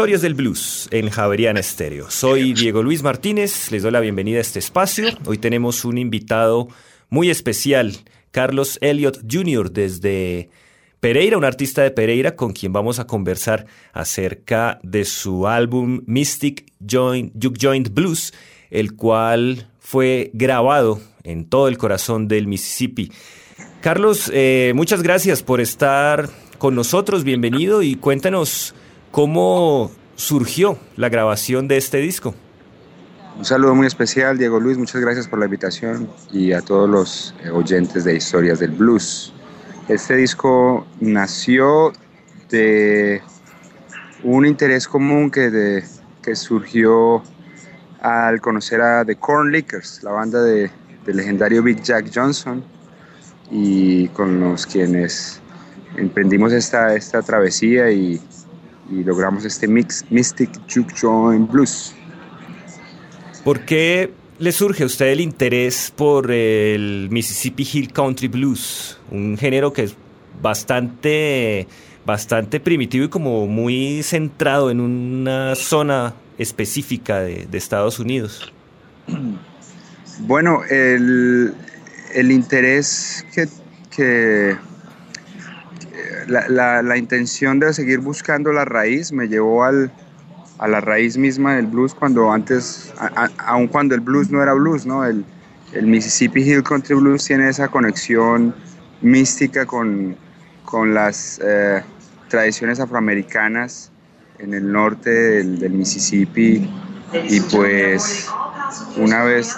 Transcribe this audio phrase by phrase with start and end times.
[0.00, 2.10] Historias del Blues en Javeriana Estéreo.
[2.10, 5.08] Soy Diego Luis Martínez, les doy la bienvenida a este espacio.
[5.26, 6.68] Hoy tenemos un invitado
[7.10, 7.94] muy especial,
[8.30, 9.70] Carlos Elliott Jr.
[9.70, 10.48] desde
[11.00, 16.72] Pereira, un artista de Pereira con quien vamos a conversar acerca de su álbum Mystic
[16.80, 18.32] Joint, Juke Joint Blues,
[18.70, 23.12] el cual fue grabado en todo el corazón del Mississippi.
[23.82, 28.74] Carlos, eh, muchas gracias por estar con nosotros, bienvenido y cuéntanos
[29.10, 29.90] ¿Cómo
[30.20, 32.34] surgió la grabación de este disco?
[33.38, 37.34] Un saludo muy especial, Diego Luis, muchas gracias por la invitación y a todos los
[37.42, 39.32] eh, oyentes de Historias del Blues.
[39.88, 41.92] Este disco nació
[42.50, 43.22] de
[44.22, 45.82] un interés común que,
[46.22, 47.22] que surgió
[48.02, 50.70] al conocer a The Corn Lickers, la banda de,
[51.06, 52.62] del legendario Big Jack Johnson,
[53.50, 55.40] y con los quienes
[55.96, 58.20] emprendimos esta, esta travesía y
[58.90, 61.94] y logramos este mix Mystic Juke Joint Blues.
[63.44, 68.98] ¿Por qué le surge a usted el interés por el Mississippi Hill Country Blues?
[69.10, 69.96] Un género que es
[70.42, 71.66] bastante,
[72.04, 78.52] bastante primitivo y como muy centrado en una zona específica de, Estados Unidos.
[80.20, 81.54] Bueno, el,
[82.14, 83.48] el interés que,
[83.94, 84.56] que
[86.26, 89.92] la, intención de seguir buscando la raíz me llevó al,
[90.58, 92.92] a la raíz misma del blues cuando antes,
[93.38, 95.04] aun cuando el blues no era blues, ¿no?
[95.04, 95.24] El,
[95.82, 98.52] Mississippi Hill Country Blues tiene esa conexión
[99.02, 100.16] mística con,
[100.86, 101.80] las eh,
[102.28, 103.92] tradiciones afroamericanas
[104.40, 106.68] en el norte del, Mississippi
[107.28, 108.28] y pues
[108.96, 109.56] una vez,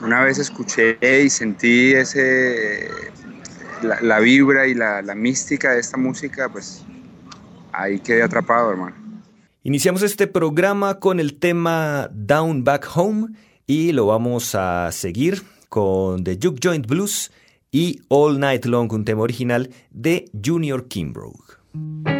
[0.00, 2.90] una vez escuché y sentí ese
[3.82, 6.84] la, vibra y la, la mística de esta música, pues
[7.72, 8.96] ahí quedé atrapado, hermano.
[9.62, 13.28] Iniciamos este programa con el tema Down Back Home
[13.66, 17.32] y lo vamos a seguir con The Juke Joint Blues
[17.72, 22.15] y All Night Long, un tema original de Junior Kimbrough.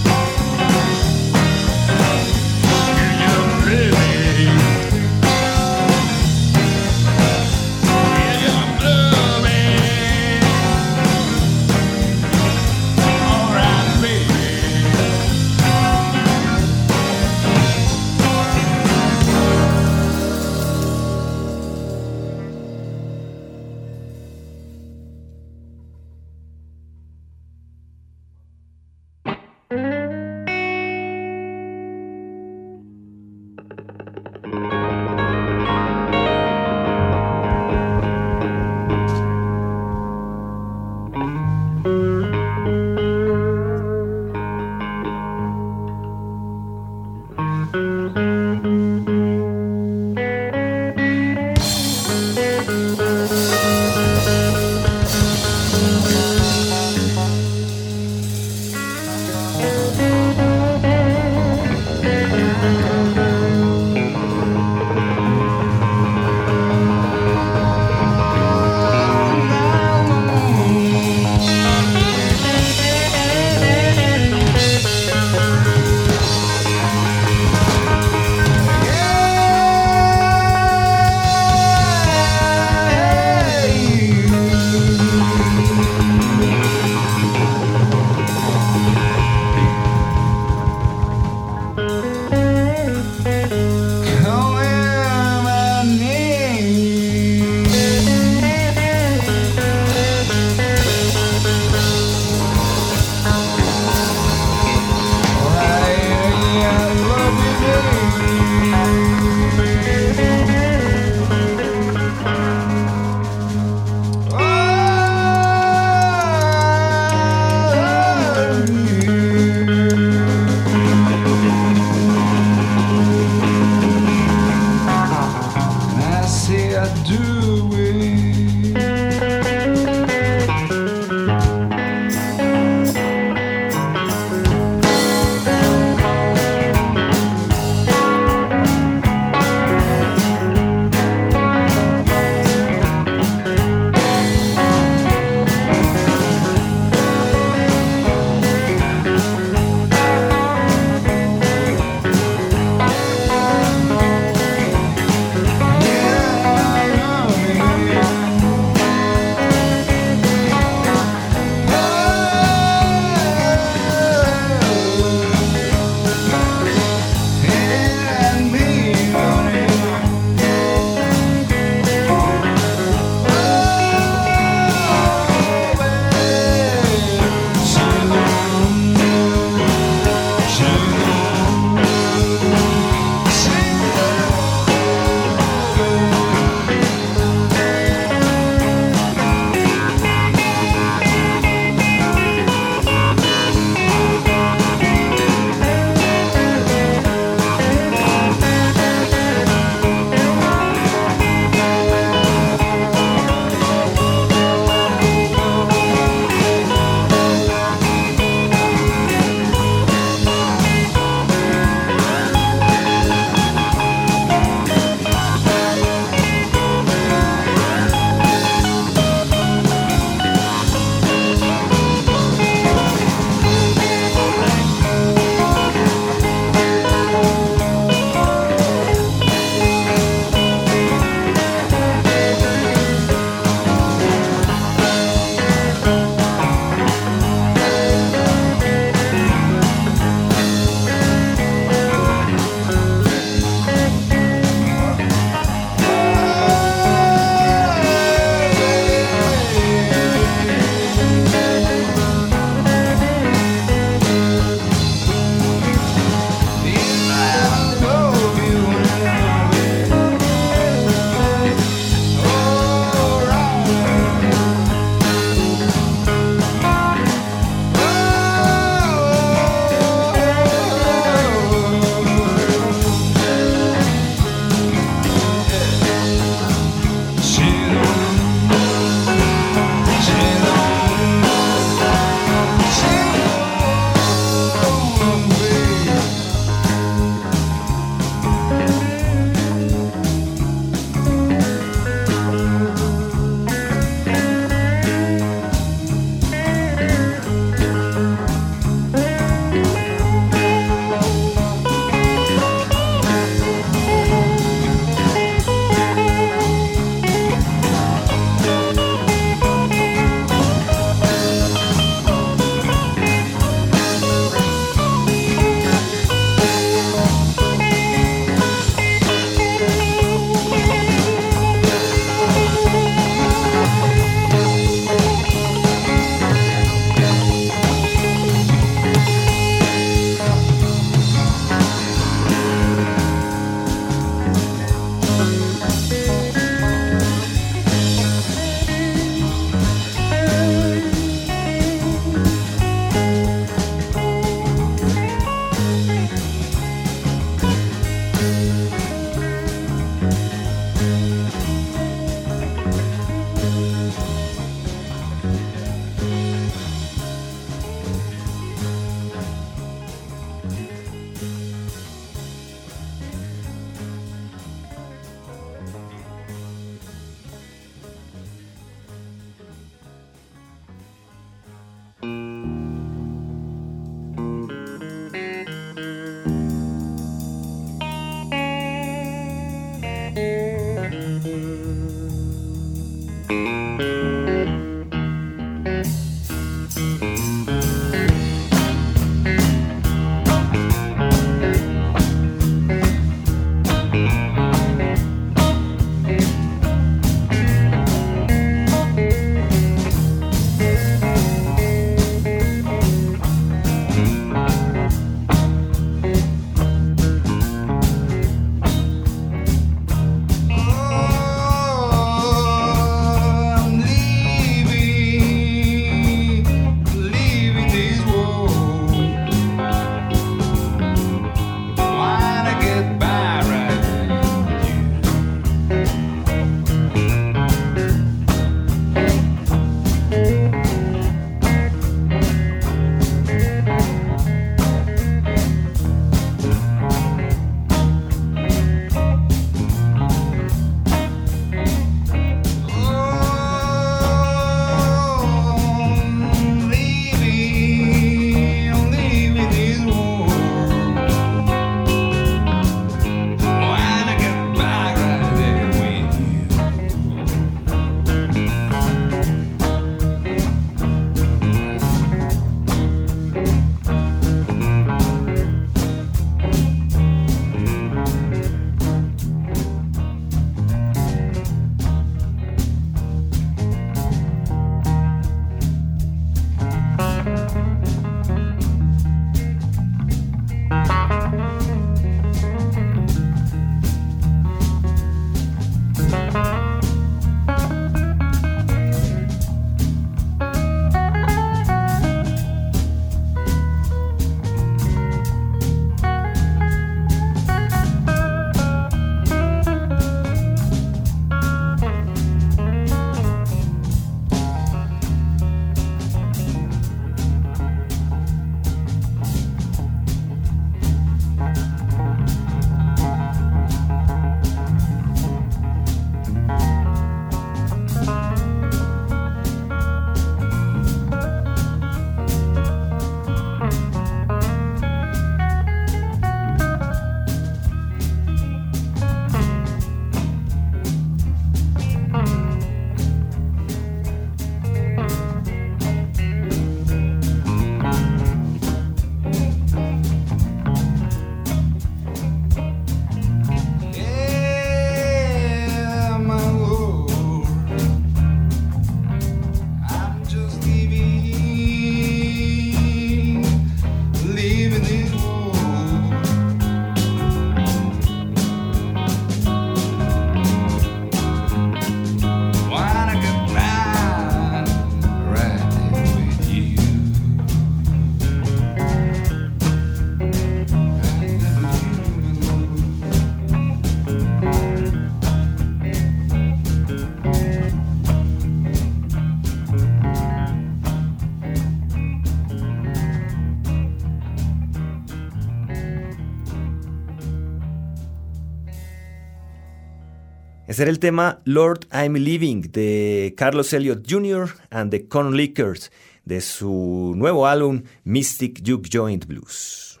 [590.74, 594.56] Ese el tema Lord I'm Living de Carlos Elliott Jr.
[594.72, 595.92] and the Con Lickers
[596.24, 600.00] de su nuevo álbum Mystic Juke Joint Blues.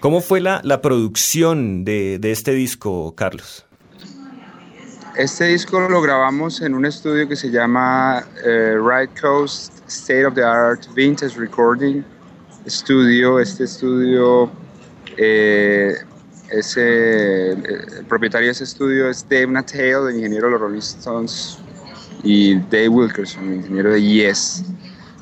[0.00, 3.64] ¿Cómo fue la, la producción de, de este disco, Carlos?
[5.16, 10.34] Este disco lo grabamos en un estudio que se llama eh, Right Coast State of
[10.34, 12.04] the Art Vintage Recording
[12.66, 13.40] Studio.
[13.40, 14.50] Este estudio
[15.16, 15.94] eh,
[16.50, 21.58] ese, el propietario de ese estudio es Dave Natale, el ingeniero de los Rolling Stones,
[22.22, 24.64] y Dave Wilkerson, el ingeniero de Yes,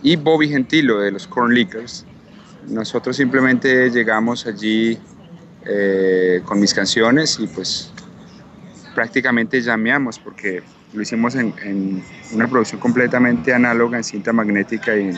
[0.02, 2.04] y Bobby Gentilo de los Corn Lickers.
[2.68, 4.98] Nosotros simplemente llegamos allí
[5.64, 7.92] eh, con mis canciones y pues
[8.94, 10.62] prácticamente llameamos porque
[10.92, 15.12] lo hicimos en, en, una producción completamente análoga en cinta magnética y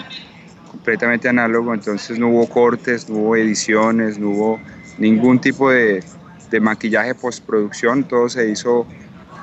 [0.70, 4.60] completamente análogo, entonces no hubo cortes, no hubo ediciones, no hubo
[5.00, 6.04] ningún tipo de,
[6.50, 8.86] de maquillaje postproducción, todo se hizo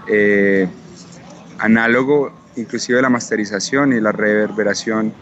[0.07, 0.67] eh,
[1.59, 5.13] análogo, inclusive la masterización y la reverberación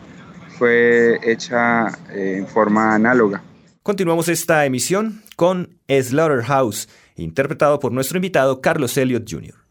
[0.60, 3.41] fue hecha eh, en forma análoga.
[3.82, 9.64] Continuamos esta emisión con Slaughterhouse, interpretado por nuestro invitado Carlos Elliott Jr.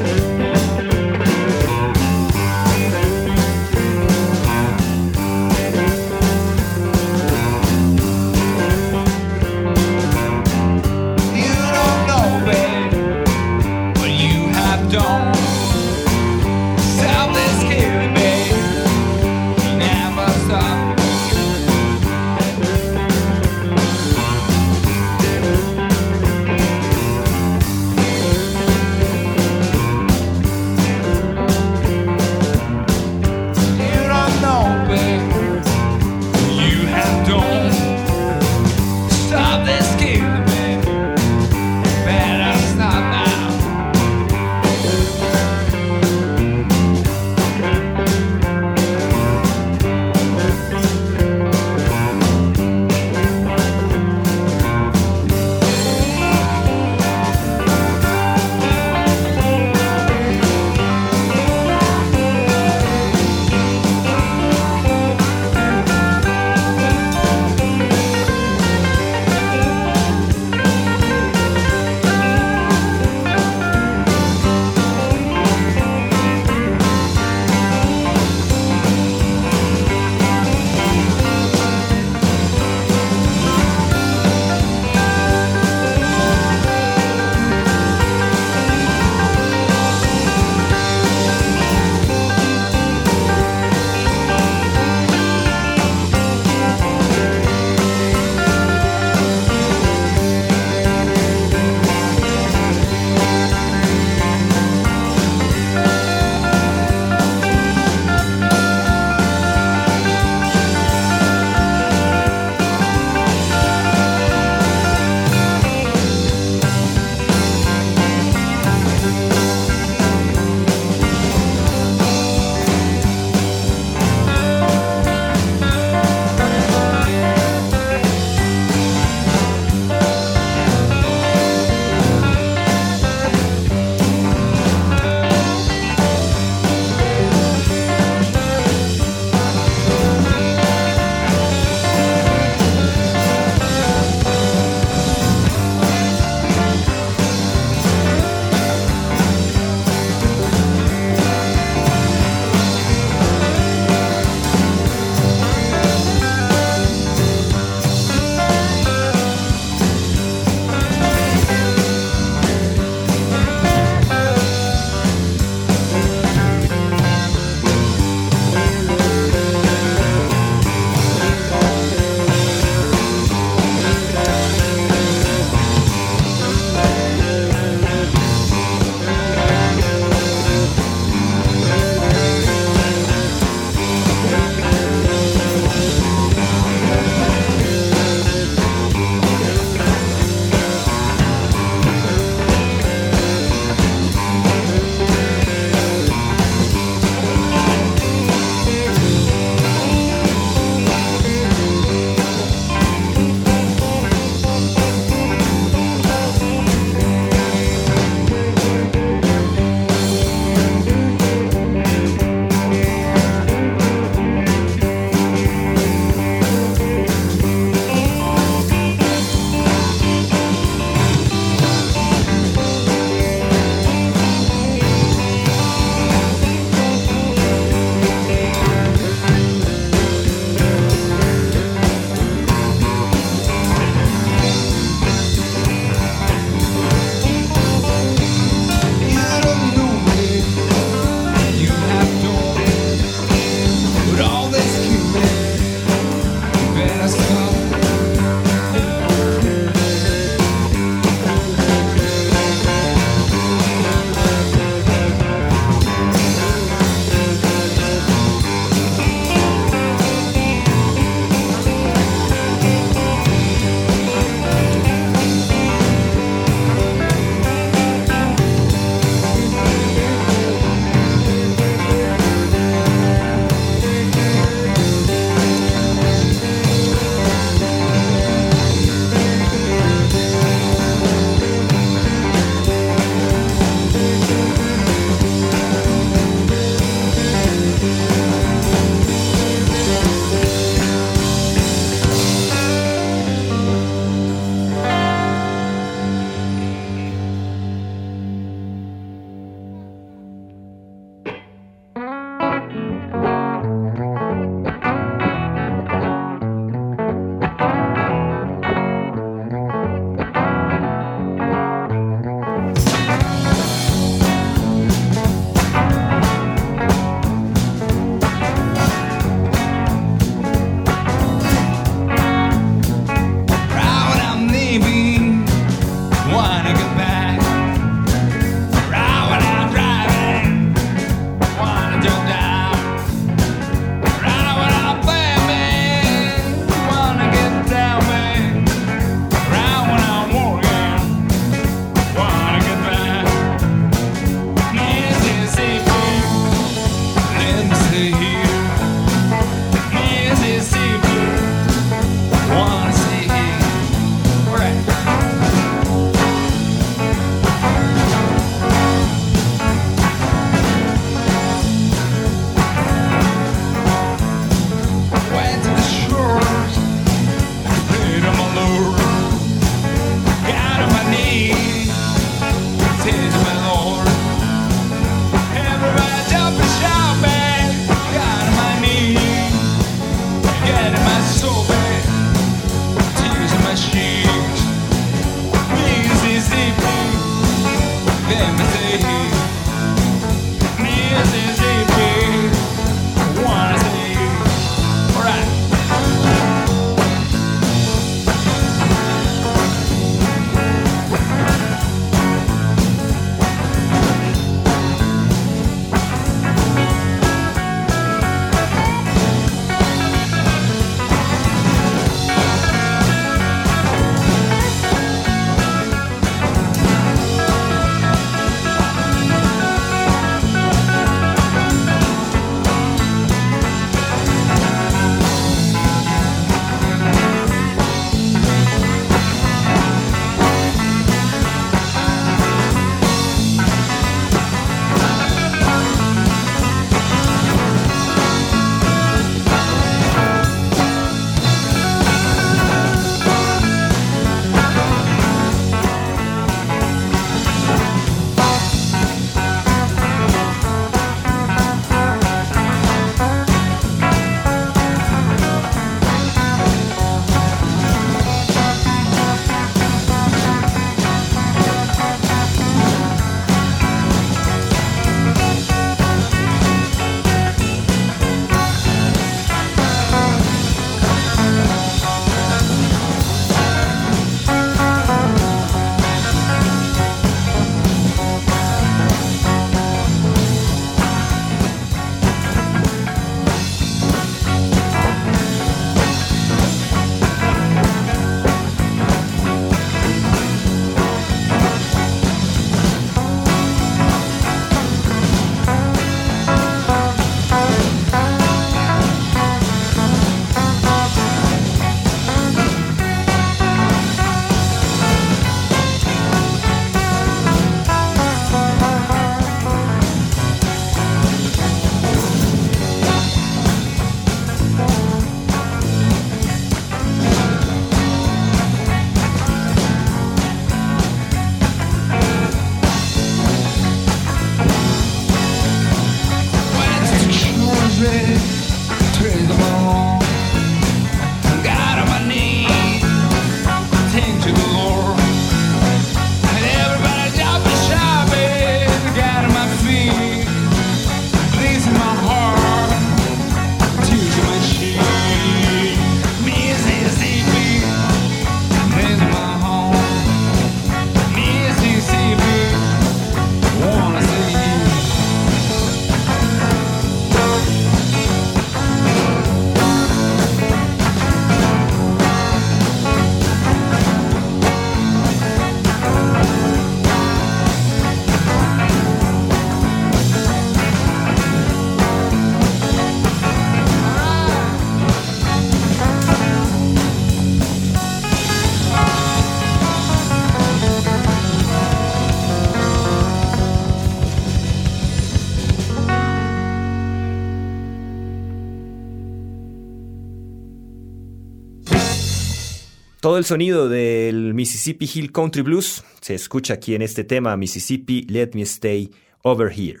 [593.30, 598.22] Todo el sonido del Mississippi Hill Country Blues se escucha aquí en este tema, Mississippi
[598.22, 599.12] Let Me Stay
[599.42, 600.00] Over Here.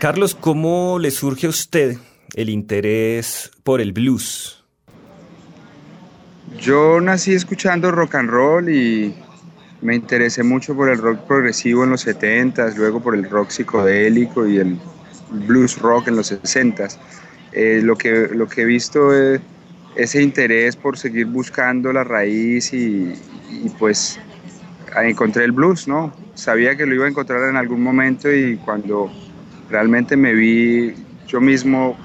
[0.00, 1.96] Carlos, ¿cómo le surge a usted
[2.34, 4.64] el interés por el blues?
[6.58, 9.14] Yo nací escuchando rock and roll y
[9.80, 14.44] me interesé mucho por el rock progresivo en los 70s, luego por el rock psicodélico
[14.44, 14.76] y el
[15.46, 16.98] blues rock en los 60s.
[17.52, 19.40] Eh, lo, que, lo que he visto es
[19.96, 23.14] ese interés por seguir buscando la raíz y,
[23.78, 24.18] pues
[25.02, 26.12] encontré el blues, ¿no?
[26.34, 29.10] Sabía que lo iba a encontrar en algún momento y cuando
[29.68, 30.94] realmente me vi
[31.26, 31.96] yo mismo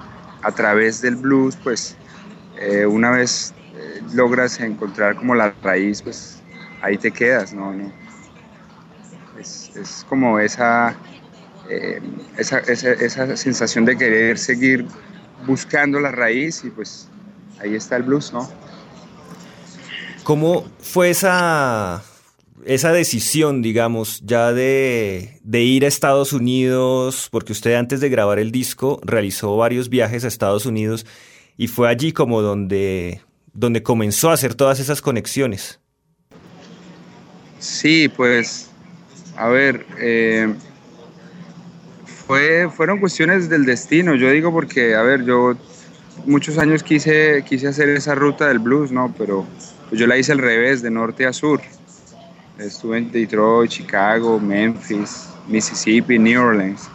[0.41, 1.95] a través del blues, pues
[2.59, 6.41] eh, una vez eh, logras encontrar como la raíz, pues
[6.81, 7.71] ahí te quedas, ¿no?
[7.71, 7.91] ¿No?
[9.39, 10.95] Es, es, como esa,
[11.69, 12.01] eh,
[12.37, 14.85] esa, esa, esa, sensación de querer seguir
[15.47, 17.09] buscando la raíz y pues
[17.61, 18.49] ahí está el blues, ¿no?
[20.23, 22.03] ¿Cómo fue esa,
[22.65, 28.39] esa decisión, digamos, ya de, de, ir a Estados Unidos, porque usted antes de grabar
[28.39, 31.05] el disco realizó varios viajes a Estados Unidos
[31.57, 33.21] y fue allí como donde,
[33.53, 35.79] donde comenzó a hacer todas esas conexiones?
[37.59, 38.69] Sí, pues,
[39.37, 40.53] a ver, eh,
[42.27, 45.55] fue, fueron cuestiones del destino, yo digo porque, a ver, yo
[46.25, 49.13] muchos años quise, quise hacer esa ruta del blues, ¿no?
[49.17, 49.45] Pero
[49.91, 51.61] yo la hice al revés, de norte a sur.
[52.57, 56.89] Estuve en Detroit, Chicago, Memphis, Mississippi, New Orleans.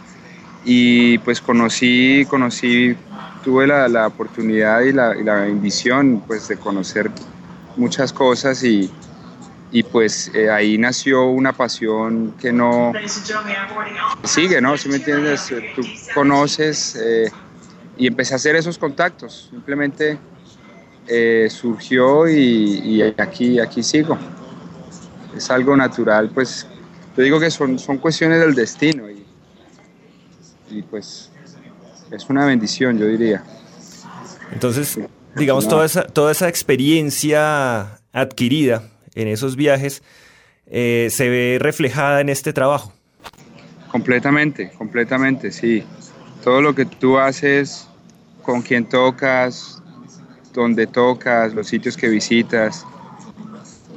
[0.63, 2.95] Y pues conocí, conocí,
[3.43, 7.09] tuve la, la oportunidad y la, y la, bendición pues de conocer
[7.75, 8.91] muchas cosas y,
[9.71, 12.91] y pues eh, ahí nació una pasión que no
[14.23, 14.77] sigue, ¿no?
[14.77, 15.81] Si me entiendes, tú
[16.13, 17.31] conoces eh,
[17.97, 20.17] y empecé a hacer esos contactos, simplemente
[21.07, 24.17] eh, surgió y, y, aquí, aquí sigo.
[25.35, 26.67] Es algo natural, pues
[27.15, 29.25] yo digo que son, son cuestiones del destino y,
[30.69, 31.31] y pues
[32.11, 33.43] es una bendición, yo diría.
[34.51, 34.99] Entonces,
[35.35, 40.03] digamos, toda esa, toda esa experiencia adquirida en esos viajes
[40.67, 42.93] eh, se ve reflejada en este trabajo.
[43.91, 45.83] Completamente, completamente, sí.
[46.43, 47.86] Todo lo que tú haces,
[48.47, 49.83] con quien tocas,
[50.53, 52.85] donde tocas, los sitios que visitas,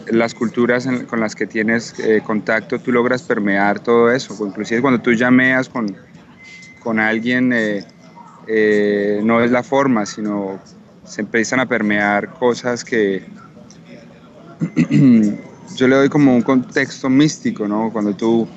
[0.08, 4.36] las culturas con las que tienes eh, contacto, tú logras permear todo eso.
[4.44, 5.96] Inclusive cuando tú llameas con,
[6.82, 7.84] con alguien, eh,
[8.48, 10.58] eh, no es la forma, sino
[11.04, 13.22] se empiezan a permear cosas que
[15.76, 17.92] yo le doy como un contexto místico, ¿no?
[17.92, 18.48] Cuando tú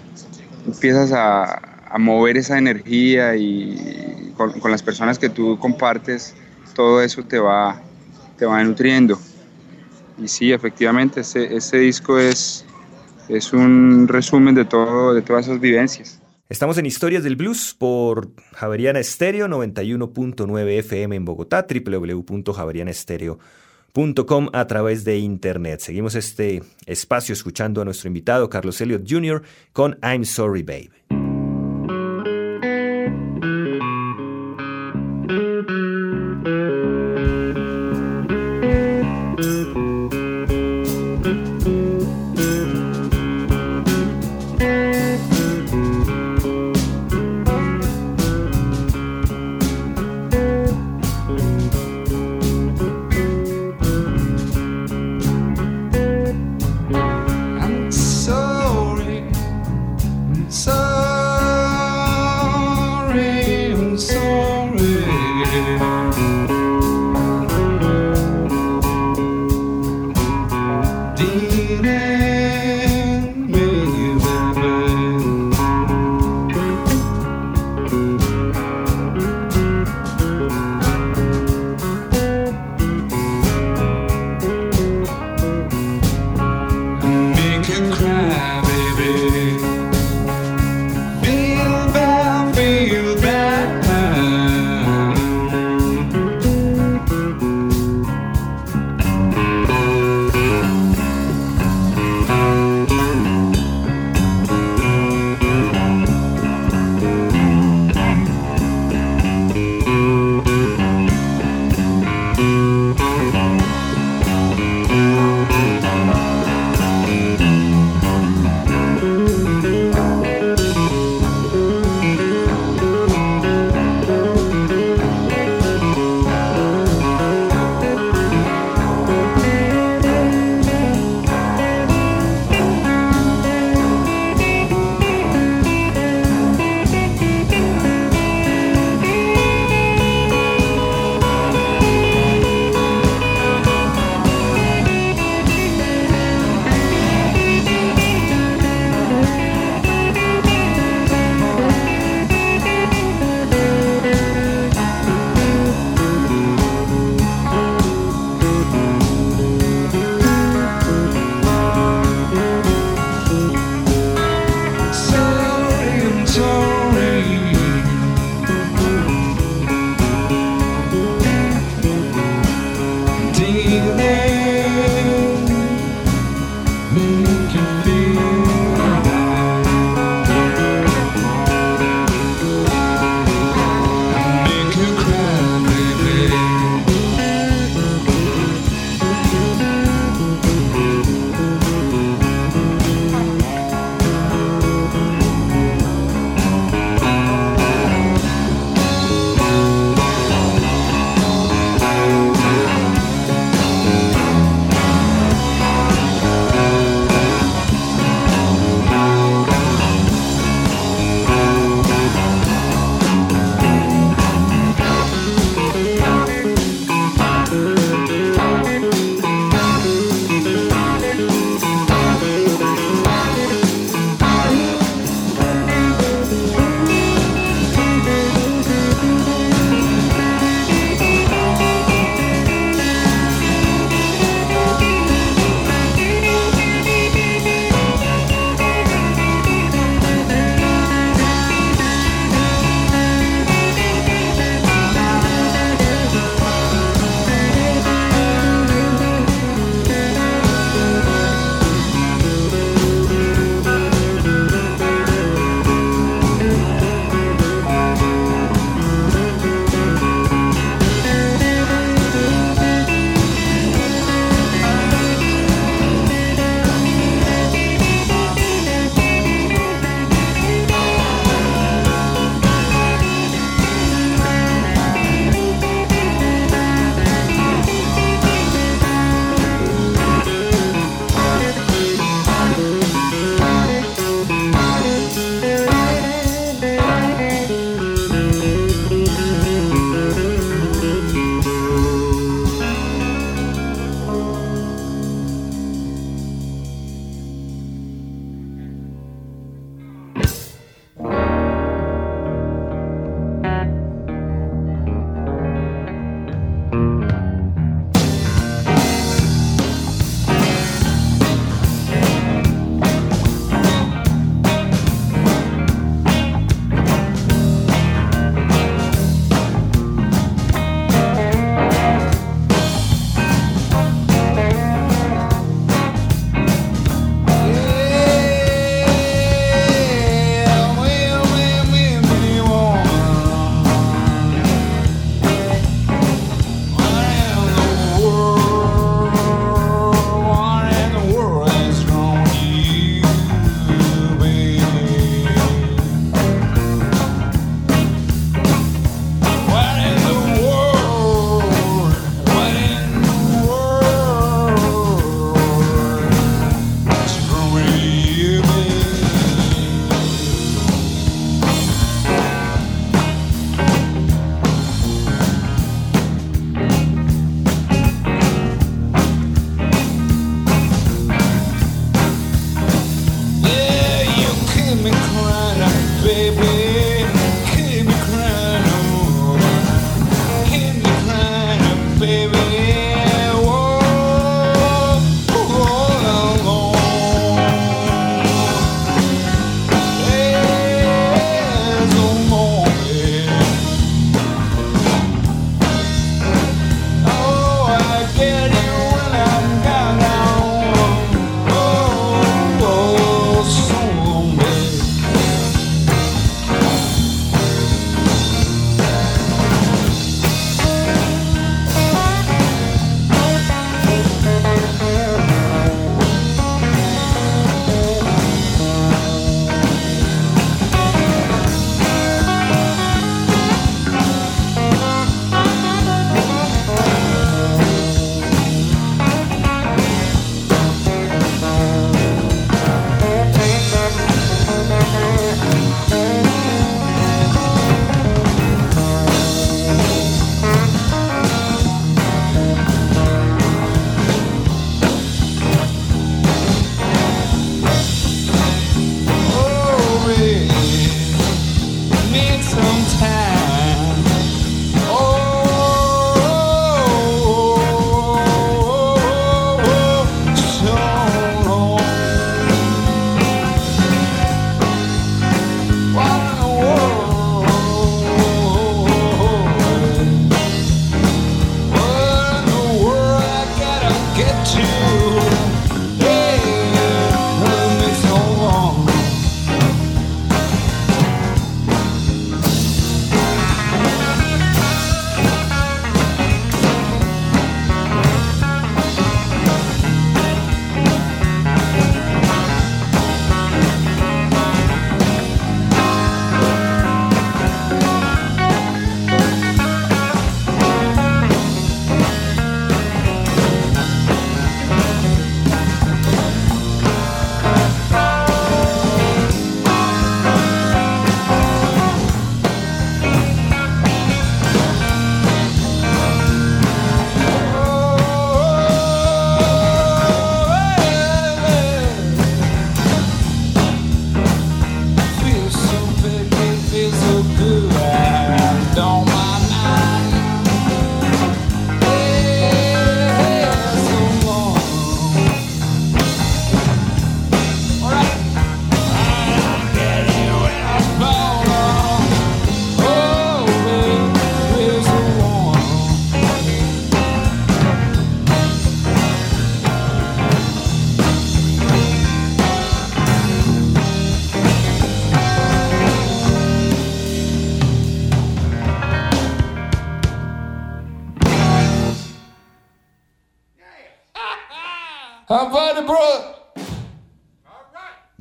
[0.66, 1.62] empiezas a
[2.00, 4.03] mover esa energía y
[4.36, 6.36] con, las personas que tú compartes,
[6.76, 7.82] todo eso te va,
[8.38, 9.20] te va nutriendo.
[10.22, 12.66] Y sí, efectivamente, ese, ese disco es,
[13.30, 16.20] es un resumen de, todo, de todas esas vivencias.
[16.50, 25.04] Estamos en Historias del Blues por Javeriana Estéreo 91.9 FM en Bogotá, www.javerianestereo.com a través
[25.04, 25.80] de internet.
[25.80, 29.42] Seguimos este espacio escuchando a nuestro invitado Carlos Elliott Jr.
[29.72, 31.23] con I'm Sorry Babe.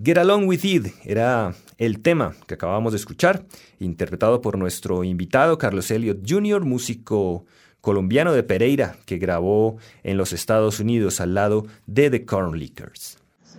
[0.05, 3.45] Get Along With It era el tema que acabamos de escuchar,
[3.79, 7.45] interpretado por nuestro invitado Carlos Elliott Jr., músico
[7.81, 13.19] colombiano de Pereira, que grabó en los Estados Unidos al lado de The Corn Lickers.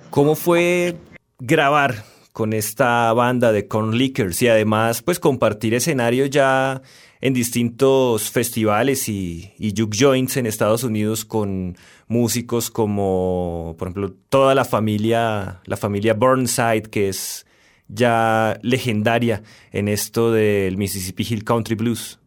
[0.10, 0.98] ¿Cómo fue
[1.39, 6.82] grabar con esta banda de Corn Lickers y además pues compartir escenario ya
[7.24, 11.78] en distintos festivales y, y juke joints en Estados Unidos con
[12.09, 17.45] músicos como, por ejemplo, toda la familia, la familia Burnside, que es
[17.88, 22.19] ya legendaria en esto del Mississippi Hill Country Blues.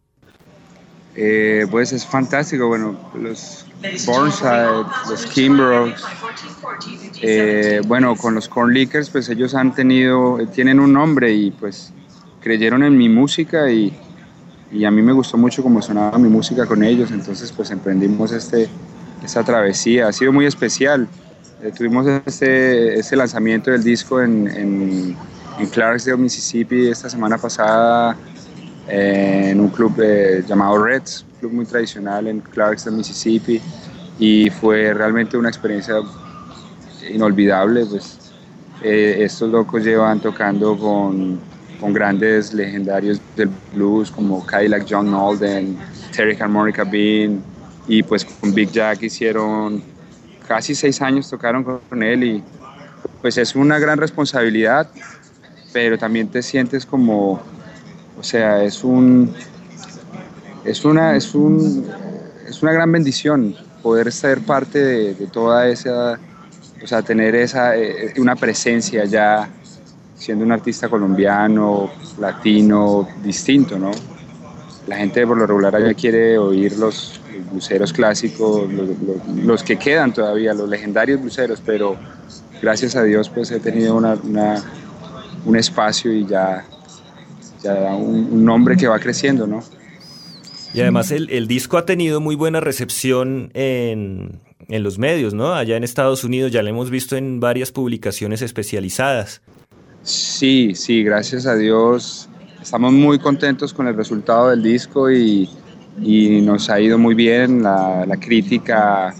[1.14, 3.66] Eh, pues es fantástico, bueno, los
[4.07, 6.03] Burnside, los Kimbroughs,
[7.20, 11.92] eh, bueno, con los Corn Lickers, pues ellos han tenido, tienen un nombre y pues
[12.40, 13.92] creyeron en mi música y,
[14.71, 18.33] y a mí me gustó mucho cómo sonaba mi música con ellos, entonces pues emprendimos
[18.33, 18.69] este,
[19.25, 21.09] esta travesía, ha sido muy especial.
[21.62, 25.17] Eh, tuvimos este, este, lanzamiento del disco en, en,
[25.59, 28.17] en, Clarksdale, Mississippi, esta semana pasada
[28.89, 33.61] eh, en un club eh, llamado Reds, un club muy tradicional en Clarksdale, Mississippi,
[34.19, 35.97] y fue realmente una experiencia
[37.11, 37.87] inolvidable.
[37.87, 38.19] Pues,
[38.83, 41.41] estos locos llevan tocando con
[41.81, 45.77] con grandes legendarios del blues como Cadillac John Nolden,
[46.14, 47.43] Terry Harmonica Bean
[47.87, 49.83] y pues con Big Jack hicieron
[50.47, 52.43] casi seis años tocaron con él y
[53.20, 54.89] pues es una gran responsabilidad,
[55.72, 57.41] pero también te sientes como,
[58.18, 59.35] o sea, es un,
[60.64, 61.87] es una, es un,
[62.49, 66.18] es una gran bendición poder ser parte de, de toda esa,
[66.83, 69.49] o sea, tener esa, eh, una presencia ya
[70.17, 73.91] siendo un artista colombiano, latino, distinto, ¿no?
[74.87, 78.69] La gente por lo regular allá quiere oír los bluseros clásicos,
[79.45, 81.97] los, que quedan todavía, los legendarios bluseros, pero
[82.62, 84.17] gracias a Dios pues he tenido una,
[85.45, 86.64] un espacio y ya,
[87.62, 89.62] ya un, nombre que va creciendo, ¿no?
[90.73, 95.55] Y además el, el disco ha tenido muy buena recepción en, en los medios, ¿no?
[95.55, 99.43] Allá en Estados Unidos ya lo hemos visto en varias publicaciones especializadas.
[100.07, 102.28] Sí, sí, gracias a Dios.
[102.62, 105.50] Estamos muy contentos con el resultado del disco y,
[105.98, 107.64] nos ha ido muy bien.
[107.64, 109.12] La, crítica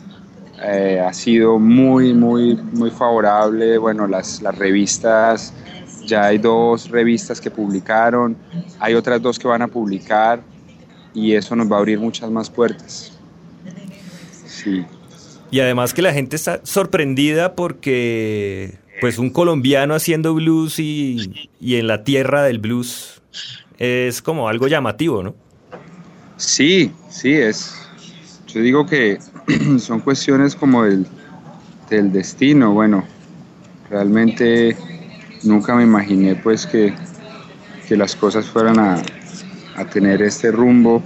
[0.63, 3.79] eh, ha sido muy, muy, muy favorable.
[3.79, 5.53] Bueno, las, las revistas,
[6.07, 8.37] ya hay dos revistas que publicaron,
[8.79, 10.41] hay otras dos que van a publicar
[11.13, 13.19] y eso nos va a abrir muchas más puertas.
[14.47, 14.87] Sí.
[15.51, 21.87] Y además que la gente está sorprendida porque pues un colombiano haciendo blues y, en
[21.87, 23.23] la tierra del blues
[23.79, 25.35] es como algo llamativo, ¿no?
[26.37, 27.75] Sí, sí, es.
[28.47, 29.19] Yo digo que
[29.79, 31.07] son cuestiones como el,
[31.91, 32.73] del destino.
[32.73, 33.05] Bueno,
[33.91, 34.77] realmente
[35.43, 36.95] nunca me imaginé pues que,
[37.91, 39.03] las cosas fueran a,
[39.93, 41.03] tener este rumbo,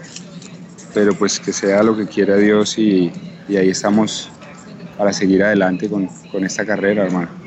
[0.94, 3.10] pero pues que sea lo que quiera Dios y,
[3.48, 4.30] ahí estamos
[4.96, 7.39] para seguir adelante con, con esta carrera, hermano.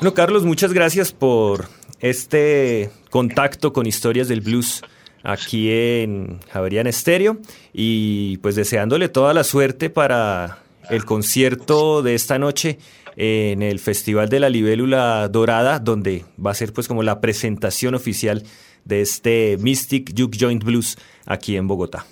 [0.00, 1.66] Bueno, Carlos, muchas gracias por
[1.98, 4.82] este contacto con historias del blues
[5.24, 7.38] aquí en Javerian Estéreo
[7.72, 12.78] y pues deseándole toda la suerte para el concierto de esta noche
[13.16, 17.96] en el Festival de la Libélula Dorada, donde va a ser pues como la presentación
[17.96, 18.44] oficial
[18.84, 20.96] de este Mystic Juke Joint Blues
[21.26, 22.06] aquí en Bogotá.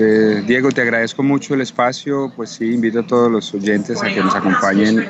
[0.00, 4.06] Eh, Diego, te agradezco mucho el espacio, pues sí, invito a todos los oyentes a
[4.06, 5.04] que nos acompañen